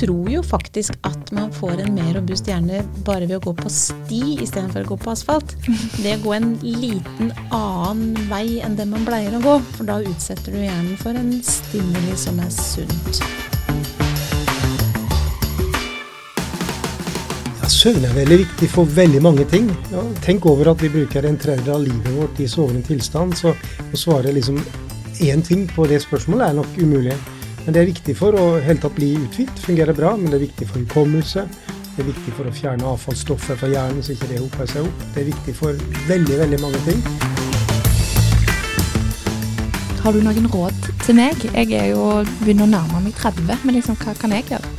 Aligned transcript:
tror 0.00 0.30
jo 0.32 0.42
faktisk 0.42 0.96
at 1.04 1.32
man 1.36 1.52
får 1.52 1.82
en 1.84 1.94
mer 1.94 2.14
robust 2.16 2.48
hjerne 2.48 2.80
bare 3.04 3.26
ved 3.28 3.36
å 3.36 3.50
gå 3.50 3.52
på 3.58 3.72
sti 3.72 4.22
istedenfor 4.40 4.86
å 4.86 4.90
gå 4.94 4.98
på 5.02 5.12
asfalt. 5.12 5.52
Det 6.00 6.16
å 6.16 6.22
gå 6.24 6.34
en 6.38 6.54
liten 6.64 7.32
annen 7.52 8.16
vei 8.30 8.60
enn 8.64 8.78
det 8.78 8.88
man 8.88 9.04
pleier 9.04 9.36
å 9.36 9.42
gå. 9.44 9.58
For 9.76 9.88
da 9.90 9.98
utsetter 10.00 10.56
du 10.56 10.62
hjernen 10.62 10.96
for 11.00 11.16
en 11.16 11.34
stimuli 11.44 12.16
som 12.20 12.40
er 12.40 12.52
sunt. 12.54 13.20
Søvn 17.70 18.02
er 18.04 18.16
veldig 18.16 18.36
viktig 18.42 18.66
for 18.72 18.88
veldig 18.92 19.20
mange 19.24 19.44
ting. 19.48 19.68
Ja, 19.92 20.02
tenk 20.24 20.44
over 20.48 20.72
at 20.72 20.82
vi 20.82 20.90
bruker 20.92 21.24
en 21.24 21.38
tredjedel 21.40 21.76
av 21.76 21.84
livet 21.84 22.16
vårt 22.16 22.40
i 22.42 22.48
sovende 22.50 22.82
tilstand. 22.84 23.36
Så 23.38 23.52
å 23.54 24.00
svare 24.00 24.32
liksom 24.36 24.58
én 25.24 25.44
ting 25.44 25.68
på 25.70 25.86
det 25.88 26.00
spørsmålet 26.02 26.48
er 26.48 26.58
nok 26.58 26.80
umulig. 26.80 27.16
Men 27.64 27.74
det 27.74 27.82
er 27.82 27.90
viktig 27.90 28.14
for 28.16 28.36
å 28.36 28.44
helt 28.64 28.80
tatt 28.84 28.96
bli 28.96 29.12
uthvilt, 29.20 29.58
fungerer 29.64 29.96
bra. 29.96 30.14
Men 30.16 30.32
det 30.32 30.38
er 30.40 30.46
viktig 30.46 30.68
for 30.70 30.80
hukommelse. 30.80 31.44
Det 31.96 32.04
er 32.04 32.08
viktig 32.08 32.32
for 32.38 32.48
å 32.48 32.54
fjerne 32.54 32.86
avfallsstoffer 32.94 33.58
fra 33.60 33.68
hjernen 33.68 34.04
så 34.04 34.14
ikke 34.14 34.30
det 34.30 34.40
hoper 34.40 34.70
seg 34.70 34.86
opp. 34.88 35.04
Det 35.14 35.24
er 35.24 35.28
viktig 35.32 35.54
for 35.58 35.82
veldig, 36.08 36.38
veldig 36.40 36.60
mange 36.62 36.80
ting. 36.86 37.02
Har 40.00 40.16
du 40.16 40.22
noen 40.24 40.46
råd 40.48 40.86
til 41.04 41.18
meg? 41.18 41.42
Jeg 41.52 41.74
er 41.76 41.90
jo 41.90 42.06
begynner 42.40 42.64
å 42.64 42.70
nærme 42.72 43.02
meg 43.04 43.18
30, 43.20 43.66
men 43.66 43.76
liksom, 43.76 43.98
hva 44.00 44.14
kan 44.16 44.32
jeg 44.32 44.46
gjøre? 44.54 44.72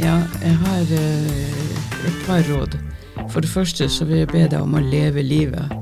Ja, 0.00 0.18
jeg 0.42 0.58
har 0.60 0.92
uh, 1.00 2.10
et 2.10 2.20
par 2.26 2.44
råd. 2.50 2.76
For 3.32 3.40
det 3.40 3.48
første 3.52 3.88
så 3.88 4.04
vil 4.04 4.22
jeg 4.22 4.32
be 4.34 4.44
deg 4.44 4.60
om 4.60 4.76
å 4.76 4.84
leve 4.84 5.24
livet, 5.24 5.72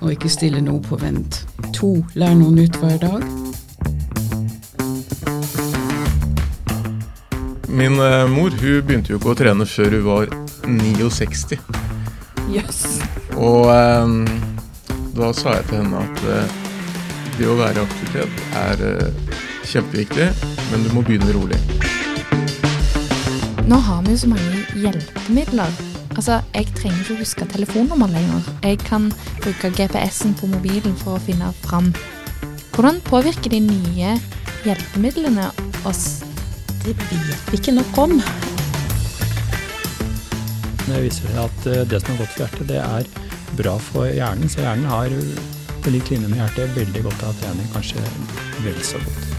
og 0.00 0.14
ikke 0.14 0.32
stille 0.32 0.64
noe 0.64 0.80
på 0.80 0.96
vent. 1.00 1.42
To, 1.76 1.98
lær 2.16 2.32
noe 2.40 2.56
nytt 2.56 2.80
hver 2.80 2.96
dag. 3.04 3.39
Min 7.80 7.96
uh, 7.98 8.28
mor 8.28 8.50
hun 8.50 8.82
begynte 8.84 9.14
jo 9.14 9.16
ikke 9.16 9.30
å 9.32 9.36
trene 9.38 9.64
før 9.64 9.94
hun 9.96 10.02
var 10.04 10.26
69. 10.68 11.56
Yes. 12.52 12.98
Og 13.40 13.70
um, 13.72 14.18
da 15.16 15.30
sa 15.32 15.54
jeg 15.56 15.64
til 15.70 15.78
henne 15.78 16.02
at 16.04 16.20
uh, 16.28 16.58
det 17.38 17.48
å 17.48 17.56
være 17.56 17.80
i 17.80 17.86
aktivitet 17.86 18.44
er 18.60 18.84
kjempeviktig, 19.64 20.28
men 20.68 20.84
du 20.84 20.92
må 20.92 21.06
begynne 21.08 21.32
rolig. 21.32 21.56
Nå 23.64 23.80
har 23.88 24.04
vi 24.04 24.12
jo 24.12 24.22
så 24.26 24.32
mange 24.34 24.60
hjelpemidler. 24.76 25.82
Altså, 26.18 26.42
Jeg 26.52 26.68
trenger 26.76 27.00
ikke 27.00 27.16
å 27.16 27.20
huske 27.24 27.52
telefonnummer 27.56 28.12
lenger. 28.12 28.54
Jeg 28.60 28.84
kan 28.84 29.08
bruke 29.40 29.72
GPS-en 29.72 30.36
på 30.36 30.52
mobilen 30.52 31.00
for 31.00 31.16
å 31.16 31.22
finne 31.30 31.48
fram. 31.64 31.94
Hvordan 32.76 33.00
påvirker 33.08 33.56
de 33.56 33.64
nye 33.72 34.18
hjelpemidlene 34.68 35.48
oss? 35.88 36.26
Det 36.90 37.20
vet 37.28 37.50
vi 37.52 37.60
ikke 37.60 37.76
nok 37.76 37.98
om. 38.04 38.16
Det 40.86 41.02
viser 41.04 41.38
at 41.38 41.66
eh, 41.70 41.84
det 41.86 42.02
som 42.02 42.14
er 42.14 42.22
godt 42.22 42.34
for 42.34 42.44
hjertet, 42.44 42.68
det 42.70 42.80
er 42.82 43.10
bra 43.60 43.76
for 43.90 44.10
hjernen. 44.10 44.50
Så 44.50 44.64
hjernen 44.64 44.90
har 44.90 45.14
på 45.80 45.94
lik 45.94 46.10
linje 46.12 46.28
med 46.28 46.42
hjertet 46.42 46.74
veldig 46.76 47.06
godt 47.08 47.28
av 47.28 47.38
trening, 47.42 47.70
kanskje 47.76 48.02
vel 48.66 48.82
så 48.84 49.02
godt. 49.04 49.30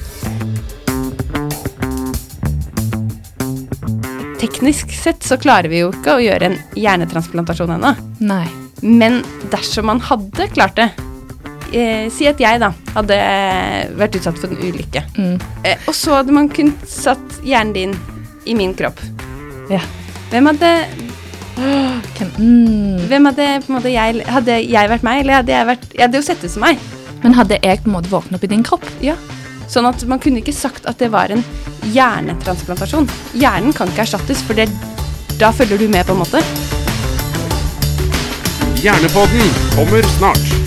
teknisk 4.61 4.91
sett 4.93 5.23
så 5.23 5.37
klarer 5.41 5.69
vi 5.69 5.79
jo 5.81 5.91
ikke 5.93 6.17
å 6.17 6.21
gjøre 6.21 6.51
en 6.51 6.57
hjernetransplantasjon 6.77 7.75
ennå. 7.77 7.93
Nei. 8.25 8.45
Men 8.81 9.21
dersom 9.53 9.87
man 9.89 10.01
hadde 10.01 10.47
klart 10.53 10.77
det 10.77 10.89
eh, 11.73 12.07
Si 12.13 12.27
at 12.29 12.41
jeg 12.41 12.61
da 12.61 12.71
hadde 12.95 13.17
vært 13.99 14.17
utsatt 14.19 14.39
for 14.41 14.51
en 14.51 14.61
ulykke. 14.61 15.03
Mm. 15.17 15.37
Eh, 15.67 15.87
og 15.87 15.95
så 15.97 16.19
hadde 16.19 16.35
man 16.35 16.49
kunnet 16.51 16.83
satt 16.89 17.41
hjernen 17.45 17.75
din 17.75 17.95
i 18.45 18.55
min 18.57 18.73
kropp. 18.77 18.99
Ja. 19.71 19.81
Hvem 20.31 20.49
hadde 20.51 20.71
mm. 22.39 23.07
Hvem 23.11 23.29
hadde 23.29 23.47
på 23.65 23.69
en 23.69 23.75
måte 23.75 23.91
jeg 23.91 24.23
Hadde 24.25 24.55
jeg 24.63 24.89
vært 24.91 25.03
meg, 25.05 25.19
eller 25.21 25.41
hadde 25.41 25.51
jeg 25.51 25.67
vært 25.67 25.83
Jeg 25.93 26.03
hadde 26.05 26.21
jo 26.21 26.25
sett 26.25 26.45
ut 26.45 26.53
som 26.53 26.63
meg. 26.65 26.79
Men 27.21 27.35
hadde 27.37 27.59
jeg 27.61 27.83
på 27.83 27.91
en 27.91 27.97
måte 27.97 28.11
våknet 28.11 28.39
opp 28.39 28.47
i 28.47 28.51
din 28.51 28.65
kropp? 28.65 28.87
Ja. 29.03 29.17
Sånn 29.71 29.87
at 29.87 30.03
man 30.09 30.19
kunne 30.19 30.41
ikke 30.41 30.55
sagt 30.55 30.87
at 30.89 30.99
det 30.99 31.11
var 31.13 31.31
en 31.31 31.43
hjernetransplantasjon. 31.93 33.07
Hjernen 33.39 33.75
kan 33.77 33.91
ikke 33.91 34.03
erstattes, 34.03 34.41
for 34.43 34.57
det, 34.57 34.67
da 35.39 35.53
følger 35.55 35.79
du 35.79 35.87
med, 35.87 36.03
på 36.07 36.17
en 36.17 36.23
måte. 36.25 36.43
Hjernepodden 38.81 39.55
kommer 39.77 40.11
snart. 40.17 40.60